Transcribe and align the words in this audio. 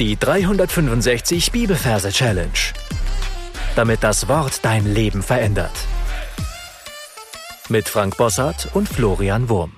Die 0.00 0.16
365 0.16 1.52
Bibelverse 1.52 2.10
Challenge. 2.10 2.50
Damit 3.76 4.02
das 4.02 4.26
Wort 4.26 4.64
dein 4.64 4.92
Leben 4.92 5.22
verändert. 5.22 5.70
Mit 7.68 7.88
Frank 7.88 8.16
Bossart 8.16 8.74
und 8.74 8.88
Florian 8.88 9.48
Wurm. 9.48 9.76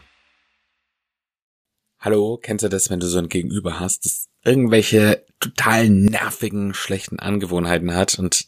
Hallo, 2.01 2.39
kennst 2.43 2.65
du 2.65 2.71
das, 2.71 2.89
wenn 2.89 2.99
du 2.99 3.07
so 3.07 3.19
ein 3.19 3.29
Gegenüber 3.29 3.79
hast, 3.79 4.07
das 4.07 4.29
irgendwelche 4.43 5.23
total 5.39 5.91
nervigen, 5.91 6.73
schlechten 6.73 7.19
Angewohnheiten 7.19 7.95
hat 7.95 8.19
und 8.19 8.47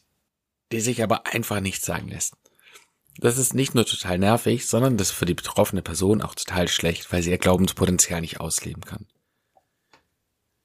die 0.72 0.80
sich 0.80 1.02
aber 1.02 1.26
einfach 1.26 1.60
nicht 1.60 1.84
sagen 1.84 2.08
lässt? 2.08 2.32
Das 3.18 3.36
ist 3.36 3.52
nicht 3.52 3.74
nur 3.74 3.84
total 3.84 4.16
nervig, 4.16 4.66
sondern 4.66 4.96
das 4.96 5.10
ist 5.10 5.16
für 5.16 5.26
die 5.26 5.34
betroffene 5.34 5.82
Person 5.82 6.22
auch 6.22 6.34
total 6.34 6.66
schlecht, 6.68 7.12
weil 7.12 7.22
sie 7.22 7.30
ihr 7.30 7.36
Glaubenspotenzial 7.36 8.22
nicht 8.22 8.40
ausleben 8.40 8.86
kann. 8.86 9.04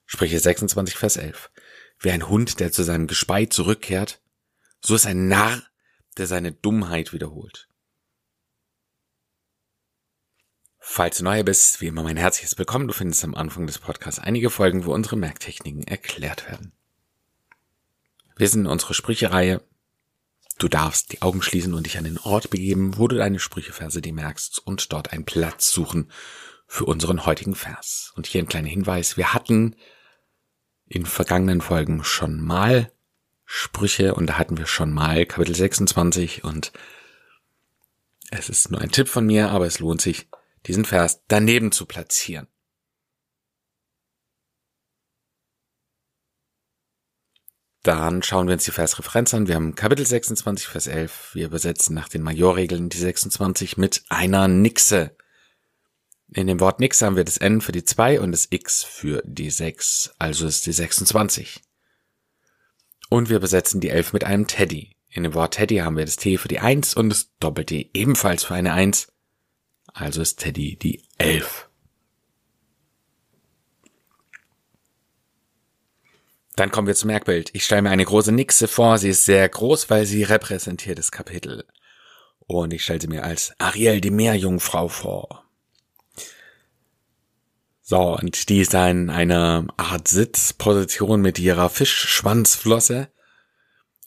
Sprüche 0.06 0.38
26, 0.38 0.96
Vers 0.96 1.16
11. 1.16 1.50
Wie 1.98 2.10
ein 2.10 2.28
Hund, 2.28 2.60
der 2.60 2.72
zu 2.72 2.82
seinem 2.82 3.06
Gespei 3.06 3.46
zurückkehrt, 3.46 4.20
so 4.80 4.94
ist 4.94 5.06
ein 5.06 5.28
Narr, 5.28 5.62
der 6.18 6.26
seine 6.26 6.52
Dummheit 6.52 7.12
wiederholt. 7.12 7.68
Falls 10.78 11.18
du 11.18 11.24
neu 11.24 11.42
bist, 11.42 11.80
wie 11.80 11.86
immer 11.86 12.02
mein 12.02 12.18
herzliches 12.18 12.58
Willkommen. 12.58 12.86
Du 12.86 12.92
findest 12.92 13.24
am 13.24 13.34
Anfang 13.34 13.66
des 13.66 13.78
Podcasts 13.78 14.20
einige 14.20 14.50
Folgen, 14.50 14.84
wo 14.84 14.92
unsere 14.92 15.16
Merktechniken 15.16 15.82
erklärt 15.84 16.46
werden. 16.46 16.72
Wir 18.36 18.48
sind 18.48 18.62
in 18.62 18.66
unserer 18.66 18.92
Sprüchereihe. 18.92 19.62
Du 20.58 20.68
darfst 20.68 21.12
die 21.12 21.22
Augen 21.22 21.40
schließen 21.40 21.72
und 21.72 21.86
dich 21.86 21.96
an 21.96 22.04
den 22.04 22.18
Ort 22.18 22.50
begeben, 22.50 22.98
wo 22.98 23.08
du 23.08 23.16
deine 23.16 23.38
Sprücheverse 23.38 24.02
dir 24.02 24.12
merkst 24.12 24.58
und 24.58 24.92
dort 24.92 25.12
einen 25.12 25.24
Platz 25.24 25.70
suchen 25.70 26.12
für 26.74 26.86
unseren 26.86 27.24
heutigen 27.24 27.54
Vers. 27.54 28.12
Und 28.16 28.26
hier 28.26 28.42
ein 28.42 28.48
kleiner 28.48 28.66
Hinweis. 28.66 29.16
Wir 29.16 29.32
hatten 29.32 29.76
in 30.86 31.06
vergangenen 31.06 31.60
Folgen 31.60 32.02
schon 32.02 32.40
mal 32.40 32.90
Sprüche 33.44 34.16
und 34.16 34.26
da 34.26 34.38
hatten 34.38 34.58
wir 34.58 34.66
schon 34.66 34.92
mal 34.92 35.24
Kapitel 35.24 35.54
26 35.54 36.42
und 36.42 36.72
es 38.32 38.48
ist 38.48 38.72
nur 38.72 38.80
ein 38.80 38.90
Tipp 38.90 39.06
von 39.08 39.24
mir, 39.24 39.50
aber 39.50 39.66
es 39.66 39.78
lohnt 39.78 40.00
sich, 40.00 40.28
diesen 40.66 40.84
Vers 40.84 41.22
daneben 41.28 41.70
zu 41.70 41.86
platzieren. 41.86 42.48
Dann 47.84 48.24
schauen 48.24 48.48
wir 48.48 48.54
uns 48.54 48.64
die 48.64 48.72
Versreferenz 48.72 49.32
an. 49.32 49.46
Wir 49.46 49.54
haben 49.54 49.76
Kapitel 49.76 50.04
26, 50.04 50.66
Vers 50.66 50.88
11. 50.88 51.34
Wir 51.34 51.46
übersetzen 51.46 51.94
nach 51.94 52.08
den 52.08 52.22
Majorregeln 52.22 52.88
die 52.88 52.98
26 52.98 53.76
mit 53.76 54.04
einer 54.08 54.48
Nixe. 54.48 55.16
In 56.34 56.48
dem 56.48 56.58
Wort 56.58 56.80
nix 56.80 57.00
haben 57.00 57.14
wir 57.14 57.22
das 57.22 57.36
N 57.36 57.60
für 57.60 57.70
die 57.70 57.84
2 57.84 58.20
und 58.20 58.32
das 58.32 58.48
X 58.50 58.82
für 58.82 59.22
die 59.24 59.50
6, 59.50 60.14
also 60.18 60.48
ist 60.48 60.66
die 60.66 60.72
26. 60.72 61.62
Und 63.08 63.30
wir 63.30 63.38
besetzen 63.38 63.80
die 63.80 63.90
11 63.90 64.12
mit 64.12 64.24
einem 64.24 64.48
Teddy. 64.48 64.96
In 65.08 65.22
dem 65.22 65.34
Wort 65.34 65.54
Teddy 65.54 65.76
haben 65.76 65.96
wir 65.96 66.04
das 66.04 66.16
T 66.16 66.36
für 66.36 66.48
die 66.48 66.58
1 66.58 66.94
und 66.94 67.10
das 67.10 67.30
Doppel-T 67.38 67.90
ebenfalls 67.94 68.42
für 68.42 68.54
eine 68.54 68.72
1, 68.72 69.12
also 69.92 70.20
ist 70.20 70.40
Teddy 70.40 70.76
die 70.76 71.04
11. 71.18 71.68
Dann 76.56 76.72
kommen 76.72 76.88
wir 76.88 76.96
zum 76.96 77.08
Merkbild. 77.08 77.50
Ich 77.52 77.64
stelle 77.64 77.82
mir 77.82 77.90
eine 77.90 78.04
große 78.04 78.32
Nixe 78.32 78.66
vor. 78.66 78.98
Sie 78.98 79.10
ist 79.10 79.24
sehr 79.24 79.48
groß, 79.48 79.88
weil 79.88 80.04
sie 80.04 80.24
repräsentiert 80.24 80.98
das 80.98 81.12
Kapitel. 81.12 81.64
Und 82.38 82.72
ich 82.72 82.82
stelle 82.82 83.00
sie 83.00 83.08
mir 83.08 83.22
als 83.22 83.52
Ariel 83.58 84.00
die 84.00 84.10
Meerjungfrau 84.10 84.88
vor. 84.88 85.43
So, 87.86 88.16
und 88.16 88.48
die 88.48 88.60
ist 88.60 88.72
in 88.72 89.10
einer 89.10 89.66
Art 89.76 90.08
Sitzposition 90.08 91.20
mit 91.20 91.38
ihrer 91.38 91.68
Fischschwanzflosse 91.68 93.08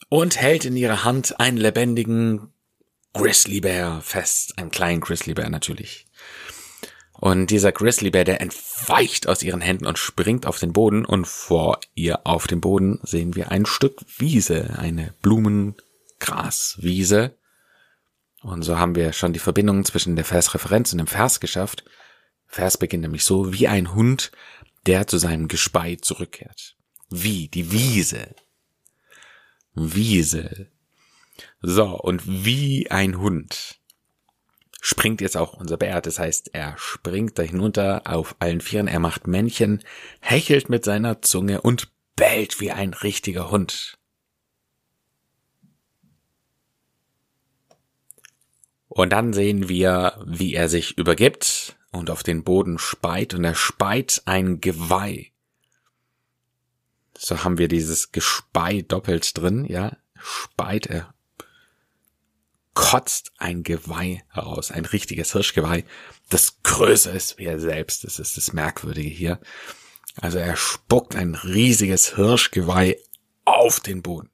und 0.08 0.36
hält 0.36 0.64
in 0.64 0.76
ihrer 0.76 1.04
Hand 1.04 1.38
einen 1.38 1.58
lebendigen 1.58 2.52
Grizzlybär 3.12 4.00
fest. 4.02 4.58
Einen 4.58 4.72
kleinen 4.72 5.00
Grizzlybär 5.00 5.48
natürlich. 5.48 6.06
Und 7.12 7.52
dieser 7.52 7.70
Grizzlybär, 7.70 8.24
der 8.24 8.40
entweicht 8.40 9.28
aus 9.28 9.44
ihren 9.44 9.60
Händen 9.60 9.86
und 9.86 9.96
springt 9.96 10.44
auf 10.44 10.58
den 10.58 10.72
Boden 10.72 11.04
und 11.04 11.28
vor 11.28 11.78
ihr 11.94 12.26
auf 12.26 12.48
dem 12.48 12.60
Boden 12.60 12.98
sehen 13.04 13.36
wir 13.36 13.52
ein 13.52 13.64
Stück 13.64 14.00
Wiese, 14.18 14.74
eine 14.76 15.14
Blumengraswiese. 15.22 17.38
Und 18.42 18.62
so 18.62 18.76
haben 18.76 18.96
wir 18.96 19.12
schon 19.12 19.32
die 19.32 19.38
Verbindung 19.38 19.84
zwischen 19.84 20.16
der 20.16 20.24
Versreferenz 20.24 20.90
und 20.90 20.98
dem 20.98 21.06
Vers 21.06 21.38
geschafft. 21.38 21.84
Vers 22.48 22.78
beginnt 22.78 23.02
nämlich 23.02 23.24
so, 23.24 23.52
wie 23.52 23.68
ein 23.68 23.94
Hund, 23.94 24.32
der 24.86 25.06
zu 25.06 25.18
seinem 25.18 25.48
Gespei 25.48 25.96
zurückkehrt. 25.96 26.76
Wie, 27.10 27.48
die 27.48 27.70
Wiese. 27.70 28.34
Wiese. 29.74 30.68
So, 31.60 31.98
und 31.98 32.22
wie 32.26 32.90
ein 32.90 33.18
Hund 33.18 33.78
springt 34.80 35.20
jetzt 35.20 35.36
auch 35.36 35.54
unser 35.54 35.76
Bär. 35.76 36.00
Das 36.00 36.18
heißt, 36.18 36.54
er 36.54 36.76
springt 36.78 37.38
da 37.38 37.42
hinunter 37.42 38.02
auf 38.06 38.36
allen 38.38 38.60
Vieren, 38.60 38.88
er 38.88 39.00
macht 39.00 39.26
Männchen, 39.26 39.84
hechelt 40.20 40.68
mit 40.68 40.84
seiner 40.84 41.20
Zunge 41.20 41.60
und 41.60 41.92
bellt 42.16 42.60
wie 42.60 42.72
ein 42.72 42.94
richtiger 42.94 43.50
Hund. 43.50 43.98
Und 48.88 49.12
dann 49.12 49.32
sehen 49.32 49.68
wir, 49.68 50.24
wie 50.26 50.54
er 50.54 50.68
sich 50.68 50.96
übergibt 50.96 51.77
und 51.90 52.10
auf 52.10 52.22
den 52.22 52.44
Boden 52.44 52.78
speit 52.78 53.34
und 53.34 53.44
er 53.44 53.54
speit 53.54 54.22
ein 54.26 54.60
Geweih. 54.60 55.32
So 57.16 57.42
haben 57.42 57.58
wir 57.58 57.68
dieses 57.68 58.12
Gespei 58.12 58.82
doppelt 58.82 59.36
drin, 59.36 59.64
ja. 59.64 59.96
Speit, 60.20 60.86
er 60.86 61.14
kotzt 62.74 63.32
ein 63.38 63.64
Geweih 63.64 64.22
heraus, 64.30 64.70
ein 64.70 64.84
richtiges 64.84 65.32
Hirschgeweih, 65.32 65.84
das 66.28 66.62
größer 66.62 67.12
ist 67.12 67.38
wie 67.38 67.46
er 67.46 67.58
selbst. 67.58 68.04
Das 68.04 68.18
ist 68.18 68.36
das 68.36 68.52
Merkwürdige 68.52 69.08
hier. 69.08 69.40
Also 70.16 70.38
er 70.38 70.56
spuckt 70.56 71.16
ein 71.16 71.34
riesiges 71.34 72.14
Hirschgeweih 72.14 72.96
auf 73.44 73.80
den 73.80 74.02
Boden. 74.02 74.30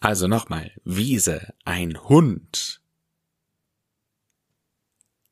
Also 0.00 0.28
nochmal, 0.28 0.72
Wiese, 0.84 1.54
ein 1.64 1.98
Hund, 2.04 2.82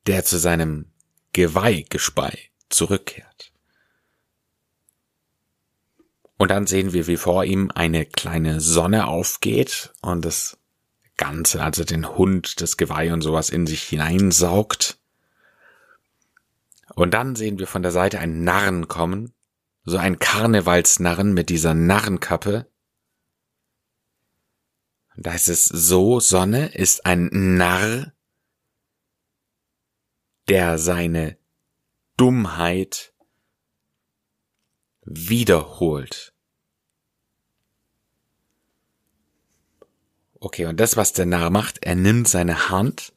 der 0.07 0.25
zu 0.25 0.37
seinem 0.37 0.91
Geweihgespei 1.33 2.37
zurückkehrt. 2.69 3.51
Und 6.37 6.49
dann 6.49 6.67
sehen 6.67 6.93
wir, 6.93 7.07
wie 7.07 7.17
vor 7.17 7.45
ihm 7.45 7.71
eine 7.73 8.05
kleine 8.05 8.59
Sonne 8.59 9.07
aufgeht 9.07 9.93
und 10.01 10.25
das 10.25 10.57
Ganze, 11.15 11.63
also 11.63 11.83
den 11.83 12.17
Hund, 12.17 12.59
das 12.61 12.77
Geweih 12.77 13.13
und 13.13 13.21
sowas 13.21 13.49
in 13.49 13.67
sich 13.67 13.83
hineinsaugt. 13.83 14.97
Und 16.95 17.13
dann 17.13 17.35
sehen 17.35 17.59
wir 17.59 17.67
von 17.67 17.81
der 17.81 17.91
Seite 17.91 18.19
einen 18.19 18.43
Narren 18.43 18.87
kommen, 18.87 19.33
so 19.85 19.97
ein 19.97 20.19
Karnevalsnarren 20.19 21.33
mit 21.33 21.49
dieser 21.49 21.73
Narrenkappe. 21.73 22.67
Da 25.15 25.33
ist 25.33 25.49
es 25.49 25.65
so, 25.65 26.19
Sonne 26.19 26.73
ist 26.73 27.05
ein 27.05 27.29
Narr, 27.31 28.12
der 30.47 30.77
seine 30.77 31.37
Dummheit 32.17 33.13
wiederholt. 35.05 36.33
Okay, 40.39 40.65
und 40.65 40.79
das, 40.79 40.97
was 40.97 41.13
der 41.13 41.25
Narr 41.25 41.49
macht, 41.49 41.83
er 41.83 41.95
nimmt 41.95 42.27
seine 42.27 42.69
Hand 42.69 43.13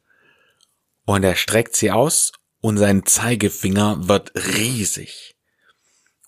und 1.05 1.23
er 1.23 1.35
streckt 1.35 1.75
sie 1.75 1.91
aus 1.91 2.31
und 2.61 2.77
sein 2.77 3.05
Zeigefinger 3.05 4.07
wird 4.07 4.31
riesig. 4.35 5.35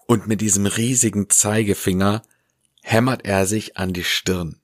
Und 0.08 0.28
mit 0.28 0.42
diesem 0.42 0.66
riesigen 0.66 1.30
Zeigefinger 1.30 2.22
hämmert 2.82 3.26
er 3.26 3.46
sich 3.46 3.78
an 3.78 3.94
die 3.94 4.04
Stirn. 4.04 4.60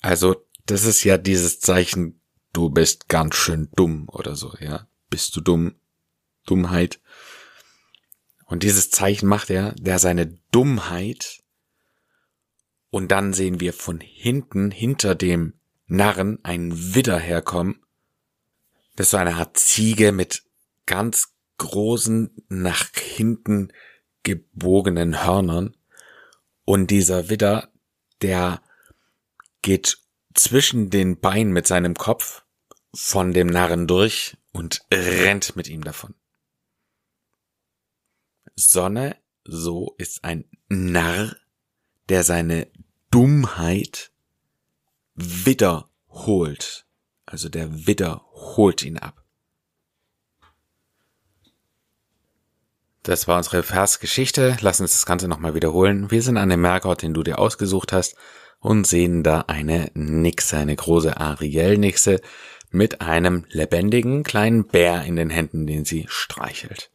Also, 0.00 0.46
das 0.66 0.84
ist 0.84 1.04
ja 1.04 1.18
dieses 1.18 1.60
Zeichen 1.60 2.20
du 2.56 2.70
bist 2.70 3.08
ganz 3.08 3.34
schön 3.34 3.68
dumm 3.76 4.08
oder 4.08 4.34
so, 4.34 4.54
ja. 4.60 4.88
Bist 5.10 5.36
du 5.36 5.42
dumm? 5.42 5.76
Dummheit. 6.46 7.00
Und 8.46 8.62
dieses 8.62 8.90
Zeichen 8.90 9.28
macht 9.28 9.50
er, 9.50 9.72
der 9.72 9.98
seine 9.98 10.38
Dummheit 10.52 11.42
und 12.90 13.12
dann 13.12 13.34
sehen 13.34 13.60
wir 13.60 13.74
von 13.74 14.00
hinten, 14.00 14.70
hinter 14.70 15.14
dem 15.14 15.54
Narren, 15.86 16.38
ein 16.44 16.94
Widder 16.94 17.18
herkommen. 17.18 17.84
Das 18.94 19.08
ist 19.08 19.10
so 19.10 19.16
eine 19.18 19.34
Art 19.34 19.58
Ziege 19.58 20.12
mit 20.12 20.44
ganz 20.86 21.34
großen, 21.58 22.30
nach 22.48 22.88
hinten 22.94 23.70
gebogenen 24.22 25.24
Hörnern. 25.24 25.76
Und 26.64 26.90
dieser 26.90 27.28
Widder, 27.28 27.70
der 28.22 28.62
geht 29.60 29.98
zwischen 30.34 30.88
den 30.88 31.20
Beinen 31.20 31.52
mit 31.52 31.66
seinem 31.66 31.94
Kopf 31.94 32.45
von 32.96 33.32
dem 33.32 33.46
Narren 33.46 33.86
durch 33.86 34.36
und 34.52 34.80
rennt 34.90 35.54
mit 35.54 35.68
ihm 35.68 35.84
davon. 35.84 36.14
Sonne, 38.54 39.16
so 39.44 39.94
ist 39.98 40.24
ein 40.24 40.46
Narr, 40.68 41.36
der 42.08 42.24
seine 42.24 42.68
Dummheit 43.10 44.10
wiederholt. 45.14 46.86
Also 47.26 47.48
der 47.48 47.86
wiederholt 47.86 48.82
ihn 48.82 48.98
ab. 48.98 49.22
Das 53.02 53.28
war 53.28 53.36
unsere 53.36 53.62
Versgeschichte. 53.62 54.56
Lass 54.60 54.80
uns 54.80 54.92
das 54.92 55.06
Ganze 55.06 55.28
nochmal 55.28 55.54
wiederholen. 55.54 56.10
Wir 56.10 56.22
sind 56.22 56.38
an 56.38 56.48
dem 56.48 56.62
Merkort, 56.62 57.02
den 57.02 57.14
du 57.14 57.22
dir 57.22 57.38
ausgesucht 57.38 57.92
hast 57.92 58.16
und 58.58 58.86
sehen 58.86 59.22
da 59.22 59.42
eine 59.42 59.90
Nixe, 59.94 60.56
eine 60.56 60.74
große 60.74 61.16
Ariel-Nixe 61.16 62.20
mit 62.76 63.00
einem 63.00 63.46
lebendigen 63.48 64.22
kleinen 64.22 64.66
Bär 64.66 65.04
in 65.04 65.16
den 65.16 65.30
Händen, 65.30 65.66
den 65.66 65.84
sie 65.84 66.06
streichelt. 66.08 66.90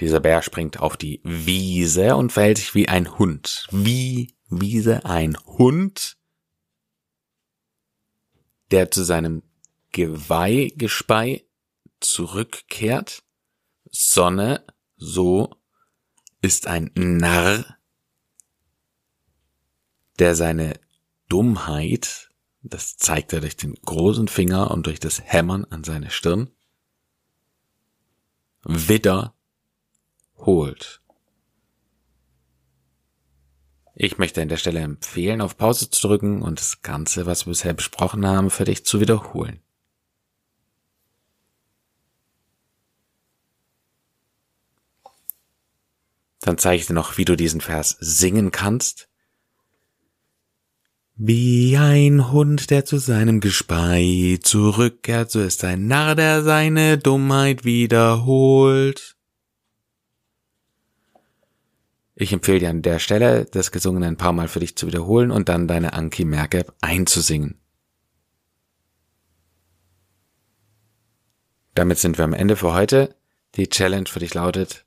Dieser 0.00 0.20
Bär 0.20 0.42
springt 0.42 0.80
auf 0.80 0.96
die 0.96 1.20
Wiese 1.22 2.16
und 2.16 2.32
verhält 2.32 2.58
sich 2.58 2.74
wie 2.74 2.88
ein 2.88 3.18
Hund. 3.18 3.68
Wie 3.70 4.34
Wiese 4.48 5.04
ein 5.04 5.36
Hund, 5.44 6.16
der 8.70 8.90
zu 8.90 9.04
seinem 9.04 9.42
Geweihgespei 9.92 11.44
zurückkehrt. 12.00 13.22
Sonne 13.90 14.64
so 14.96 15.54
ist 16.40 16.66
ein 16.66 16.90
Narr, 16.94 17.76
der 20.18 20.34
seine 20.34 20.80
Dummheit, 21.28 22.31
das 22.62 22.96
zeigt 22.96 23.32
er 23.32 23.40
durch 23.40 23.56
den 23.56 23.74
großen 23.74 24.28
Finger 24.28 24.70
und 24.70 24.86
durch 24.86 25.00
das 25.00 25.20
Hämmern 25.22 25.64
an 25.64 25.84
seine 25.84 26.10
Stirn, 26.10 26.50
wiederholt. 28.64 29.32
Ich 33.94 34.16
möchte 34.18 34.40
an 34.40 34.48
der 34.48 34.56
Stelle 34.56 34.80
empfehlen, 34.80 35.40
auf 35.40 35.56
Pause 35.56 35.90
zu 35.90 36.08
drücken 36.08 36.42
und 36.42 36.60
das 36.60 36.82
Ganze, 36.82 37.26
was 37.26 37.46
wir 37.46 37.50
bisher 37.50 37.74
besprochen 37.74 38.26
haben, 38.26 38.50
für 38.50 38.64
dich 38.64 38.86
zu 38.86 39.00
wiederholen. 39.00 39.60
Dann 46.40 46.58
zeige 46.58 46.80
ich 46.80 46.86
dir 46.86 46.94
noch, 46.94 47.18
wie 47.18 47.24
du 47.24 47.36
diesen 47.36 47.60
Vers 47.60 47.96
singen 48.00 48.50
kannst. 48.50 49.08
Wie 51.24 51.76
ein 51.76 52.32
Hund, 52.32 52.70
der 52.70 52.84
zu 52.84 52.98
seinem 52.98 53.38
Gespei 53.38 54.40
zurückkehrt, 54.42 55.30
so 55.30 55.40
ist 55.40 55.62
ein 55.62 55.86
Narr, 55.86 56.16
der 56.16 56.42
seine 56.42 56.98
Dummheit 56.98 57.64
wiederholt. 57.64 59.14
Ich 62.16 62.32
empfehle 62.32 62.58
dir 62.58 62.70
an 62.70 62.82
der 62.82 62.98
Stelle, 62.98 63.44
das 63.44 63.70
Gesungene 63.70 64.08
ein 64.08 64.16
paar 64.16 64.32
Mal 64.32 64.48
für 64.48 64.58
dich 64.58 64.74
zu 64.74 64.88
wiederholen 64.88 65.30
und 65.30 65.48
dann 65.48 65.68
deine 65.68 65.92
Anki 65.92 66.24
Merkab 66.24 66.74
einzusingen. 66.80 67.60
Damit 71.74 71.98
sind 71.98 72.18
wir 72.18 72.24
am 72.24 72.34
Ende 72.34 72.56
für 72.56 72.72
heute. 72.72 73.14
Die 73.54 73.68
Challenge 73.68 74.08
für 74.08 74.18
dich 74.18 74.34
lautet, 74.34 74.86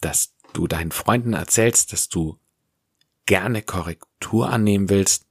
dass 0.00 0.36
du 0.52 0.68
deinen 0.68 0.92
Freunden 0.92 1.32
erzählst, 1.32 1.92
dass 1.92 2.08
du 2.08 2.38
gerne 3.26 3.62
Korrektur 4.18 4.50
annehmen 4.50 4.90
willst 4.90 5.24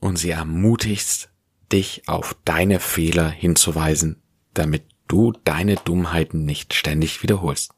und 0.00 0.16
sie 0.16 0.30
ermutigst, 0.30 1.28
dich 1.72 2.02
auf 2.08 2.36
deine 2.44 2.80
Fehler 2.80 3.30
hinzuweisen, 3.30 4.20
damit 4.52 4.82
du 5.08 5.32
deine 5.44 5.76
Dummheiten 5.76 6.44
nicht 6.44 6.74
ständig 6.74 7.22
wiederholst. 7.22 7.72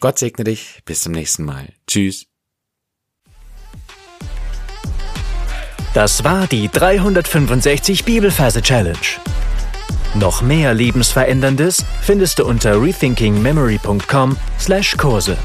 Gott 0.00 0.18
segne 0.18 0.44
dich, 0.44 0.80
bis 0.84 1.02
zum 1.02 1.12
nächsten 1.12 1.44
Mal. 1.44 1.74
Tschüss. 1.86 2.26
Das 5.94 6.24
war 6.24 6.46
die 6.46 6.68
365 6.68 8.04
Bibelferse 8.04 8.62
Challenge. 8.62 8.96
Noch 10.14 10.42
mehr 10.42 10.74
Lebensveränderndes 10.74 11.84
findest 12.02 12.38
du 12.38 12.46
unter 12.46 12.80
rethinkingmemory.com/Kurse. 12.80 15.36